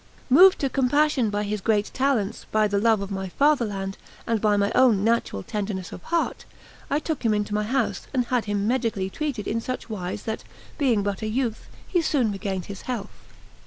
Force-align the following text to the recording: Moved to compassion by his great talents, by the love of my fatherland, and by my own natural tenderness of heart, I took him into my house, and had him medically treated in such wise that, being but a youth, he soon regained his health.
Moved 0.31 0.57
to 0.61 0.67
compassion 0.71 1.29
by 1.29 1.43
his 1.43 1.61
great 1.61 1.91
talents, 1.93 2.47
by 2.51 2.67
the 2.67 2.79
love 2.79 3.01
of 3.01 3.11
my 3.11 3.29
fatherland, 3.29 3.99
and 4.25 4.41
by 4.41 4.57
my 4.57 4.71
own 4.73 5.03
natural 5.03 5.43
tenderness 5.43 5.91
of 5.91 6.01
heart, 6.05 6.43
I 6.89 6.97
took 6.97 7.23
him 7.23 7.35
into 7.35 7.53
my 7.53 7.65
house, 7.65 8.07
and 8.11 8.25
had 8.25 8.45
him 8.45 8.65
medically 8.67 9.11
treated 9.11 9.47
in 9.47 9.61
such 9.61 9.91
wise 9.91 10.23
that, 10.23 10.43
being 10.79 11.03
but 11.03 11.21
a 11.21 11.27
youth, 11.27 11.67
he 11.87 12.01
soon 12.01 12.31
regained 12.31 12.65
his 12.65 12.81
health. 12.89 13.11